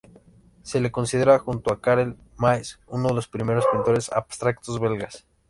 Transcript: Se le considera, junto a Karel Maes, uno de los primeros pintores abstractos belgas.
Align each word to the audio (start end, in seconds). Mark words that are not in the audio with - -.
Se 0.63 0.81
le 0.81 0.91
considera, 0.91 1.37
junto 1.37 1.71
a 1.71 1.79
Karel 1.79 2.17
Maes, 2.35 2.79
uno 2.87 3.09
de 3.09 3.13
los 3.13 3.27
primeros 3.27 3.67
pintores 3.71 4.11
abstractos 4.11 4.79
belgas. 4.79 5.27